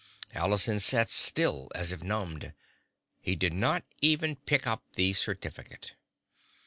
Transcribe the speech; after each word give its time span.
Allison 0.33 0.79
sat 0.79 1.11
still 1.11 1.69
as 1.75 1.91
if 1.91 2.01
numbed. 2.01 2.55
He 3.19 3.35
did 3.35 3.53
not 3.53 3.83
even 4.01 4.35
pick 4.35 4.65
up 4.65 4.81
the 4.95 5.13
certificate. 5.13 5.93